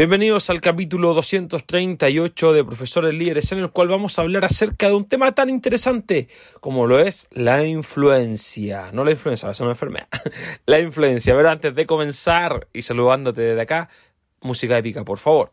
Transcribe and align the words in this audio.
Bienvenidos 0.00 0.48
al 0.48 0.62
capítulo 0.62 1.12
238 1.12 2.54
de 2.54 2.64
Profesores 2.64 3.12
Líderes, 3.12 3.52
en 3.52 3.58
el 3.58 3.70
cual 3.70 3.88
vamos 3.88 4.18
a 4.18 4.22
hablar 4.22 4.46
acerca 4.46 4.86
de 4.86 4.94
un 4.94 5.06
tema 5.06 5.32
tan 5.32 5.50
interesante 5.50 6.30
como 6.60 6.86
lo 6.86 7.00
es 7.00 7.28
la 7.32 7.66
influencia. 7.66 8.92
No 8.92 9.04
la 9.04 9.10
influencia, 9.10 9.50
es 9.50 9.60
una 9.60 9.72
enfermedad. 9.72 10.08
La 10.64 10.80
influencia. 10.80 11.34
A 11.34 11.36
ver, 11.36 11.48
antes 11.48 11.74
de 11.74 11.84
comenzar 11.84 12.66
y 12.72 12.80
saludándote 12.80 13.42
desde 13.42 13.60
acá, 13.60 13.90
música 14.40 14.78
épica, 14.78 15.04
por 15.04 15.18
favor. 15.18 15.52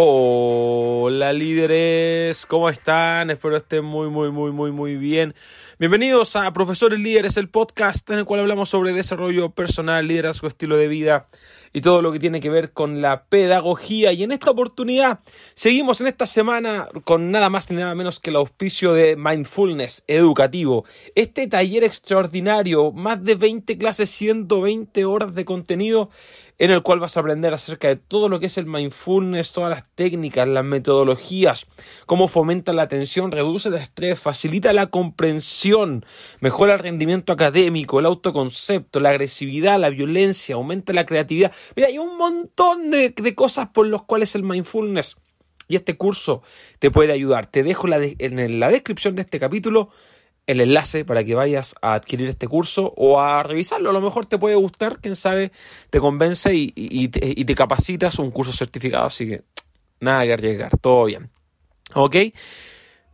Hola 0.00 1.32
líderes, 1.32 2.46
¿cómo 2.46 2.70
están? 2.70 3.30
Espero 3.30 3.56
estén 3.56 3.84
muy, 3.84 4.08
muy, 4.08 4.30
muy, 4.30 4.52
muy, 4.52 4.70
muy 4.70 4.94
bien. 4.94 5.34
Bienvenidos 5.80 6.36
a 6.36 6.52
Profesores 6.52 7.00
Líderes, 7.00 7.36
el 7.36 7.48
podcast 7.48 8.08
en 8.10 8.20
el 8.20 8.24
cual 8.24 8.38
hablamos 8.38 8.68
sobre 8.68 8.92
desarrollo 8.92 9.50
personal, 9.50 10.06
liderazgo, 10.06 10.46
estilo 10.46 10.76
de 10.76 10.86
vida 10.86 11.26
y 11.72 11.80
todo 11.80 12.00
lo 12.00 12.12
que 12.12 12.20
tiene 12.20 12.38
que 12.38 12.48
ver 12.48 12.72
con 12.72 13.02
la 13.02 13.24
pedagogía. 13.24 14.12
Y 14.12 14.22
en 14.22 14.30
esta 14.30 14.52
oportunidad 14.52 15.18
seguimos 15.54 16.00
en 16.00 16.06
esta 16.06 16.26
semana 16.26 16.88
con 17.02 17.32
nada 17.32 17.50
más 17.50 17.68
ni 17.68 17.76
nada 17.76 17.96
menos 17.96 18.20
que 18.20 18.30
el 18.30 18.36
auspicio 18.36 18.92
de 18.92 19.16
Mindfulness 19.16 20.04
Educativo. 20.06 20.84
Este 21.16 21.48
taller 21.48 21.82
extraordinario, 21.82 22.92
más 22.92 23.24
de 23.24 23.34
20 23.34 23.76
clases, 23.78 24.10
120 24.10 25.04
horas 25.04 25.34
de 25.34 25.44
contenido 25.44 26.10
en 26.58 26.72
el 26.72 26.82
cual 26.82 26.98
vas 26.98 27.16
a 27.16 27.20
aprender 27.20 27.54
acerca 27.54 27.88
de 27.88 27.96
todo 27.96 28.28
lo 28.28 28.40
que 28.40 28.46
es 28.46 28.58
el 28.58 28.66
mindfulness, 28.66 29.52
todas 29.52 29.70
las 29.70 29.88
técnicas, 29.94 30.46
las 30.48 30.64
metodologías, 30.64 31.66
cómo 32.06 32.26
fomenta 32.26 32.72
la 32.72 32.82
atención, 32.82 33.30
reduce 33.30 33.68
el 33.68 33.76
estrés, 33.76 34.18
facilita 34.18 34.72
la 34.72 34.88
comprensión, 34.88 36.04
mejora 36.40 36.74
el 36.74 36.80
rendimiento 36.80 37.32
académico, 37.32 38.00
el 38.00 38.06
autoconcepto, 38.06 38.98
la 38.98 39.10
agresividad, 39.10 39.78
la 39.78 39.90
violencia, 39.90 40.56
aumenta 40.56 40.92
la 40.92 41.06
creatividad. 41.06 41.52
Mira, 41.76 41.88
hay 41.88 41.98
un 41.98 42.18
montón 42.18 42.90
de, 42.90 43.14
cosas 43.34 43.68
por 43.68 43.86
las 43.86 44.02
cuales 44.02 44.34
el 44.34 44.42
mindfulness 44.42 45.16
y 45.68 45.76
este 45.76 45.96
curso 45.96 46.42
te 46.78 46.90
puede 46.90 47.12
ayudar. 47.12 47.46
Te 47.46 47.62
dejo 47.62 47.86
en 47.86 48.60
la 48.60 48.68
descripción 48.68 49.14
de 49.14 49.22
este 49.22 49.38
capítulo 49.38 49.90
el 50.48 50.62
enlace 50.62 51.04
para 51.04 51.22
que 51.22 51.34
vayas 51.34 51.74
a 51.82 51.92
adquirir 51.92 52.26
este 52.30 52.48
curso 52.48 52.94
o 52.96 53.20
a 53.20 53.42
revisarlo. 53.42 53.90
A 53.90 53.92
lo 53.92 54.00
mejor 54.00 54.24
te 54.24 54.38
puede 54.38 54.54
gustar, 54.54 54.98
quién 54.98 55.14
sabe, 55.14 55.52
te 55.90 56.00
convence 56.00 56.52
y, 56.54 57.08
te, 57.08 57.54
capacitas 57.54 58.18
un 58.18 58.30
curso 58.30 58.52
certificado. 58.52 59.06
Así 59.06 59.28
que 59.28 59.44
nada 60.00 60.24
que 60.24 60.32
arriesgar, 60.32 60.70
todo 60.78 61.04
bien. 61.04 61.30
¿Ok? 61.94 62.16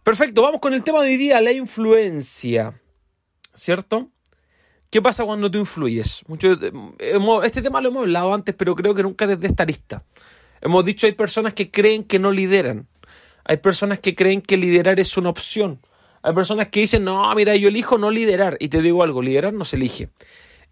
Perfecto, 0.04 0.42
vamos 0.42 0.60
con 0.60 0.74
el 0.74 0.84
tema 0.84 1.02
de 1.02 1.08
hoy 1.08 1.16
día, 1.16 1.40
la 1.40 1.50
influencia. 1.50 2.80
¿Cierto? 3.52 4.10
¿Qué 4.88 5.02
pasa 5.02 5.24
cuando 5.24 5.50
tú 5.50 5.58
influyes? 5.58 6.22
Mucho, 6.28 6.56
este 7.42 7.62
tema 7.62 7.80
lo 7.80 7.88
hemos 7.88 8.02
hablado 8.02 8.32
antes, 8.32 8.54
pero 8.54 8.76
creo 8.76 8.94
que 8.94 9.02
nunca 9.02 9.26
desde 9.26 9.48
esta 9.48 9.64
lista. 9.64 10.04
Hemos 10.60 10.84
dicho 10.84 11.06
hay 11.06 11.12
personas 11.12 11.52
que 11.52 11.72
creen 11.72 12.04
que 12.04 12.20
no 12.20 12.30
lideran. 12.30 12.86
Hay 13.44 13.56
personas 13.56 13.98
que 13.98 14.14
creen 14.14 14.40
que 14.40 14.56
liderar 14.56 15.00
es 15.00 15.16
una 15.16 15.30
opción. 15.30 15.80
Hay 16.24 16.32
personas 16.32 16.68
que 16.68 16.80
dicen, 16.80 17.04
no, 17.04 17.34
mira, 17.34 17.54
yo 17.54 17.68
elijo 17.68 17.98
no 17.98 18.10
liderar. 18.10 18.56
Y 18.58 18.68
te 18.68 18.80
digo 18.80 19.02
algo, 19.02 19.20
liderar 19.20 19.52
no 19.52 19.66
se 19.66 19.76
elige. 19.76 20.08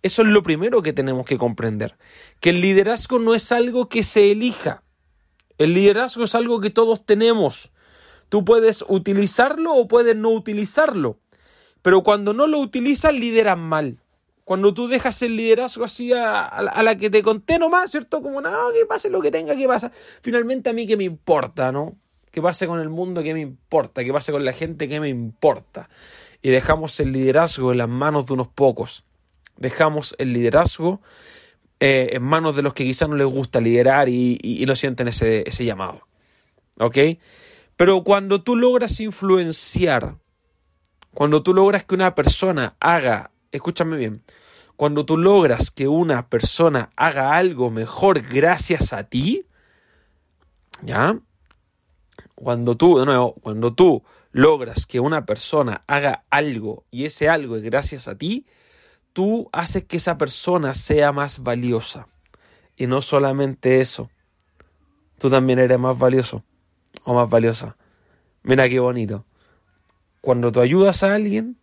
Eso 0.01 0.23
es 0.23 0.29
lo 0.29 0.43
primero 0.43 0.81
que 0.81 0.95
tenemos 0.95 1.27
que 1.27 1.37
comprender. 1.37 1.99
Que 2.41 2.51
el 2.51 2.63
liderazgo 2.63 3.19
no 3.19 3.35
es 3.35 3.53
algo 3.53 3.91
que 3.91 4.03
se 4.03 4.33
elija. 4.33 4.83
El 5.59 5.75
liderazgo 5.75 6.25
es 6.25 6.35
algo 6.35 6.63
que 6.63 6.71
todos 6.71 7.05
tenemos. 7.05 7.71
Tú 8.31 8.47
puedes 8.47 8.83
utilizarlo 8.89 9.75
o 9.75 9.89
puedes 9.89 10.17
no 10.17 10.31
utilizarlo. 10.31 11.19
Pero 11.83 12.03
cuando 12.03 12.33
no 12.33 12.47
lo 12.47 12.59
utilizas, 12.59 13.13
lideras 13.13 13.59
mal. 13.59 13.99
Cuando 14.45 14.73
tú 14.73 14.89
dejas 14.89 15.21
el 15.21 15.37
liderazgo 15.37 15.85
así 15.85 16.15
a, 16.15 16.83
la 16.83 16.97
que 16.97 17.11
te 17.11 17.21
conté 17.21 17.59
nomás, 17.59 17.91
¿cierto? 17.91 18.23
Como, 18.23 18.41
no, 18.41 18.73
que 18.73 18.87
pase 18.87 19.11
lo 19.11 19.21
que 19.21 19.31
tenga 19.31 19.55
que 19.55 19.69
pasar. 19.69 19.93
Finalmente 20.23 20.71
a 20.71 20.73
mí 20.73 20.87
que 20.87 20.97
me 20.97 21.05
importa, 21.05 21.71
¿no? 21.73 21.99
¿Qué 22.33 22.41
pase 22.41 22.67
con 22.67 22.81
el 22.81 22.89
mundo? 22.89 23.23
¿Qué 23.23 23.35
me 23.35 23.41
importa? 23.41 24.03
¿Qué 24.03 24.13
pase 24.13 24.33
con 24.33 24.45
la 24.45 24.55
gente? 24.55 24.89
¿Qué 24.89 25.01
me 25.01 25.11
importa? 25.11 25.91
Y 26.41 26.49
dejamos 26.49 26.99
el 26.99 27.13
liderazgo 27.13 27.73
en 27.73 27.79
las 27.79 27.91
manos 27.91 28.27
de 28.27 28.33
unos 28.33 28.49
pocos. 28.49 29.05
Dejamos 29.59 30.17
el 30.19 30.33
liderazgo 30.33 31.03
eh, 31.79 32.09
en 32.13 32.23
manos 32.23 32.57
de 32.57 32.63
los 32.63 32.73
que 32.73 32.85
quizás 32.85 33.07
no 33.09 33.17
les 33.17 33.27
gusta 33.27 33.61
liderar 33.61 34.09
y, 34.09 34.65
no 34.67 34.75
sienten 34.75 35.09
ese, 35.09 35.45
ese 35.47 35.67
llamado. 35.67 36.09
¿Ok? 36.79 36.97
Pero 37.77 38.03
cuando 38.03 38.43
tú 38.43 38.57
logras 38.57 38.99
influenciar, 39.01 40.17
cuando 41.13 41.43
tú 41.43 41.53
logras 41.53 41.85
que 41.85 41.95
una 41.95 42.15
persona 42.15 42.77
haga, 42.81 43.31
escúchame 43.51 43.99
bien, 43.99 44.23
cuando 44.77 45.05
tú 45.05 45.19
logras 45.19 45.71
que 45.71 45.87
una 45.87 46.29
persona 46.31 46.91
haga 46.97 47.37
algo 47.37 47.71
mejor 47.71 48.23
gracias 48.23 48.95
a 48.95 49.05
ti, 49.05 49.45
¿ya? 50.81 51.21
Cuando 52.43 52.77
tú, 52.77 52.99
de 52.99 53.07
nuevo, 53.07 53.35
cuando 53.35 53.73
tú 53.73 54.03
logras 54.33 54.85
que 54.85 54.99
una 54.99 55.25
persona 55.25 55.85
haga 55.87 56.25
algo 56.29 56.85
y 56.91 57.05
ese 57.05 57.29
algo 57.29 57.57
es 57.57 57.63
gracias 57.63 58.09
a 58.09 58.19
ti, 58.19 58.47
tú 59.13 59.49
haces 59.53 59.85
que 59.85 59.99
esa 59.99 60.19
persona 60.19 60.75
sea 60.75 61.13
más 61.13 61.45
valiosa. 61.45 62.09
Y 62.77 62.89
no 62.89 63.01
solamente 63.01 63.81
eso, 63.81 64.11
tú 65.19 65.31
también 65.31 65.61
eres 65.61 65.79
más 65.79 65.97
valioso 65.97 66.43
o 67.05 67.15
más 67.15 67.31
valiosa. 67.31 67.77
Mira 68.43 68.69
qué 68.69 68.81
bonito. 68.81 69.25
Cuando 70.21 70.51
tú 70.51 70.61
ayudas 70.61 71.05
a 71.05 71.15
alguien, 71.15 71.59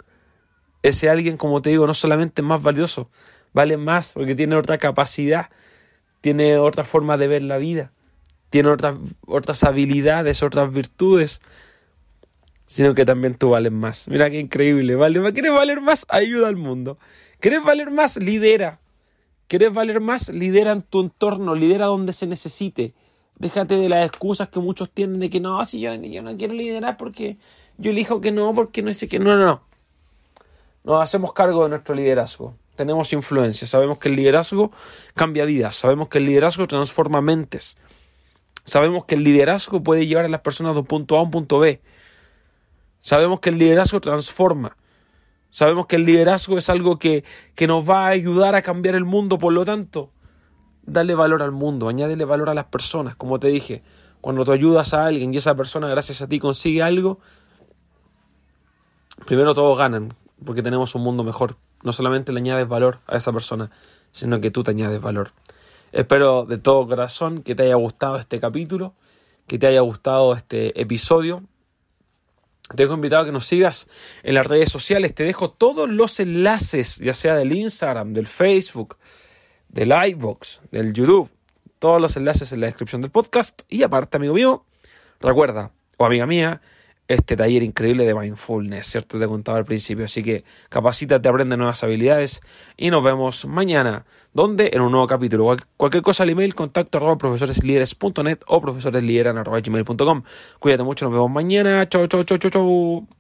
ese 0.82 1.10
alguien, 1.10 1.36
como 1.36 1.62
te 1.62 1.72
digo, 1.72 1.88
no 1.88 1.94
solamente 1.94 2.42
es 2.42 2.48
más 2.48 2.62
valioso, 2.62 3.10
vale 3.52 3.76
más 3.76 4.14
porque 4.14 4.34
tiene 4.34 4.56
otra 4.56 4.78
capacidad, 4.78 5.50
tiene 6.22 6.58
otra 6.58 6.86
forma 6.86 7.18
de 7.18 7.28
ver 7.28 7.42
la 7.42 7.58
vida 7.58 7.92
tiene 8.50 8.70
otras, 8.70 8.96
otras 9.26 9.64
habilidades, 9.64 10.44
otras 10.44 10.72
virtudes, 10.74 11.42
sino 12.66 12.94
que 12.94 13.06
también 13.06 13.36
tú 13.36 13.50
vales 13.50 13.72
más. 13.72 14.08
Mira 14.08 14.30
qué 14.30 14.40
increíble, 14.40 14.96
¿vale? 14.96 15.20
¿Quieres 15.34 15.54
valer 15.54 15.82
más? 15.82 16.06
Ayuda 16.10 16.48
al 16.48 16.56
mundo. 16.56 16.98
¿Quieres 17.40 17.64
valer 17.64 17.92
más? 17.92 18.18
Lidera. 18.18 18.80
¿Quieres 19.48 19.74
valer 19.74 20.00
más? 20.02 20.30
Lidera 20.30 20.72
en 20.74 20.84
tu 20.84 21.02
entorno, 21.02 21.56
lidera 21.56 21.88
donde 21.88 22.14
se 22.14 22.28
necesite. 22.28 22.94
Déjate 23.38 23.76
de 23.76 23.90
las 23.90 24.06
excusas 24.06 24.50
que 24.50 24.60
muchos 24.60 24.90
tienen 24.92 25.20
de 25.20 25.30
que 25.30 25.40
no, 25.40 25.64
si 25.66 25.80
yo, 25.80 25.96
yo 25.96 26.22
no 26.22 26.36
quiero 26.38 26.54
liderar 26.54 26.98
porque 26.98 27.38
yo 27.78 27.92
elijo 27.92 28.20
que 28.20 28.32
no, 28.32 28.54
porque 28.54 28.82
no 28.82 28.94
sé 28.94 29.08
que 29.08 29.18
no, 29.18 29.36
no, 29.36 29.46
no. 29.46 29.62
Nos 30.84 31.02
hacemos 31.02 31.34
cargo 31.34 31.64
de 31.64 31.70
nuestro 31.70 31.96
liderazgo. 31.96 32.54
Tenemos 32.76 33.12
influencia. 33.14 33.66
Sabemos 33.66 33.98
que 33.98 34.10
el 34.10 34.16
liderazgo 34.16 34.72
cambia 35.14 35.46
vidas. 35.46 35.76
Sabemos 35.76 36.10
que 36.10 36.18
el 36.18 36.26
liderazgo 36.26 36.68
transforma 36.68 37.22
mentes. 37.22 37.78
Sabemos 38.70 39.06
que 39.06 39.16
el 39.16 39.24
liderazgo 39.24 39.84
puede 39.84 40.08
llevar 40.08 40.26
a 40.26 40.30
las 40.30 40.42
personas 40.42 40.74
de 40.74 40.82
un 40.82 40.86
punto 40.86 41.16
A 41.18 41.20
a 41.20 41.24
un 41.24 41.32
punto 41.32 41.60
B. 41.60 41.82
Sabemos 43.02 43.40
que 43.40 43.50
el 43.50 43.58
liderazgo 43.58 44.00
transforma. 44.00 44.78
Sabemos 45.50 45.88
que 45.88 45.96
el 45.96 46.06
liderazgo 46.06 46.58
es 46.58 46.70
algo 46.70 47.00
que, 47.00 47.24
que 47.56 47.66
nos 47.66 47.90
va 47.90 48.06
a 48.06 48.10
ayudar 48.10 48.54
a 48.56 48.62
cambiar 48.62 48.96
el 48.96 49.06
mundo. 49.06 49.40
Por 49.40 49.54
lo 49.54 49.66
tanto, 49.66 50.12
dale 50.84 51.16
valor 51.16 51.42
al 51.42 51.52
mundo, 51.52 51.90
añádele 51.90 52.26
valor 52.26 52.50
a 52.50 52.54
las 52.54 52.66
personas. 52.66 53.16
Como 53.16 53.40
te 53.40 53.48
dije, 53.48 53.82
cuando 54.22 54.46
tú 54.46 54.52
ayudas 54.52 54.94
a 54.94 55.06
alguien 55.06 55.34
y 55.34 55.38
esa 55.38 55.56
persona, 55.56 55.88
gracias 55.88 56.22
a 56.22 56.28
ti, 56.28 56.40
consigue 56.40 56.84
algo, 56.84 57.20
primero 59.26 59.56
todos 59.56 59.78
ganan, 59.78 60.14
porque 60.46 60.62
tenemos 60.62 60.94
un 60.94 61.02
mundo 61.02 61.24
mejor. 61.24 61.58
No 61.82 61.94
solamente 61.94 62.32
le 62.34 62.40
añades 62.40 62.68
valor 62.68 63.00
a 63.08 63.18
esa 63.18 63.32
persona, 63.32 63.72
sino 64.12 64.42
que 64.42 64.52
tú 64.52 64.64
te 64.64 64.72
añades 64.72 65.02
valor. 65.02 65.32
Espero 65.92 66.46
de 66.46 66.58
todo 66.58 66.88
corazón 66.88 67.42
que 67.42 67.56
te 67.56 67.64
haya 67.64 67.76
gustado 67.76 68.18
este 68.18 68.40
capítulo, 68.40 68.94
que 69.48 69.58
te 69.58 69.68
haya 69.68 69.82
gustado 69.82 70.34
este 70.34 70.80
episodio. 70.80 71.44
Te 72.76 72.84
dejo 72.84 72.94
invitado 72.94 73.24
a 73.24 73.26
que 73.26 73.32
nos 73.32 73.48
sigas 73.48 73.88
en 74.22 74.36
las 74.36 74.46
redes 74.46 74.72
sociales. 74.72 75.16
Te 75.16 75.24
dejo 75.24 75.50
todos 75.50 75.90
los 75.90 76.20
enlaces, 76.20 76.98
ya 76.98 77.14
sea 77.14 77.36
del 77.36 77.52
Instagram, 77.54 78.14
del 78.14 78.28
Facebook, 78.28 78.98
del 79.68 79.92
iBox, 80.10 80.62
del 80.72 80.94
YouTube. 80.94 81.30
Todos 81.80 82.00
los 82.00 82.16
enlaces 82.16 82.52
en 82.52 82.62
la 82.62 82.68
descripción 82.68 83.02
del 83.02 83.10
podcast. 83.10 83.64
Y 83.70 83.82
aparte, 83.82 84.18
amigo 84.18 84.36
mío, 84.36 84.66
recuerda, 85.20 85.72
o 85.98 86.06
amiga 86.06 86.28
mía, 86.28 86.62
este 87.10 87.36
taller 87.36 87.64
increíble 87.64 88.06
de 88.06 88.14
mindfulness, 88.14 88.86
¿cierto? 88.86 89.20
Te 89.20 89.28
contaba 89.28 89.58
al 89.58 89.66
principio. 89.66 90.06
Así 90.06 90.24
que 90.24 90.46
capacítate, 90.70 91.28
aprende 91.28 91.58
nuevas 91.58 91.84
habilidades 91.84 92.42
y 92.78 92.92
nos 92.92 93.04
vemos 93.04 93.46
mañana. 93.46 94.06
¿Dónde? 94.32 94.70
En 94.74 94.82
un 94.82 94.92
nuevo 94.92 95.08
capítulo. 95.08 95.58
Cualquier 95.76 96.04
cosa 96.04 96.24
al 96.24 96.30
email, 96.30 96.54
contacto 96.54 97.00
arroba 97.00 97.18
profesoreslíderes.net 97.18 98.40
o 98.46 98.62
profesoreslíderes.gmail.com. 98.62 100.24
Cuídate 100.60 100.84
mucho, 100.84 101.06
nos 101.06 101.14
vemos 101.16 101.32
mañana. 101.32 101.90
Chau, 101.90 102.06
chau, 102.08 102.24
chau, 102.24 102.38
chau, 102.38 102.52
chau. 102.52 103.19